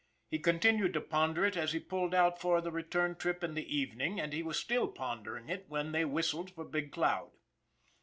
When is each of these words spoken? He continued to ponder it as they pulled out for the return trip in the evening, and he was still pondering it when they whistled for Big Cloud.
He 0.31 0.39
continued 0.39 0.93
to 0.93 0.99
ponder 1.01 1.45
it 1.45 1.55
as 1.55 1.73
they 1.73 1.79
pulled 1.79 2.15
out 2.15 2.41
for 2.41 2.59
the 2.59 2.71
return 2.71 3.13
trip 3.15 3.43
in 3.43 3.53
the 3.53 3.77
evening, 3.77 4.19
and 4.19 4.33
he 4.33 4.41
was 4.41 4.57
still 4.57 4.87
pondering 4.87 5.47
it 5.47 5.65
when 5.69 5.91
they 5.91 6.05
whistled 6.05 6.49
for 6.49 6.65
Big 6.65 6.91
Cloud. 6.91 7.29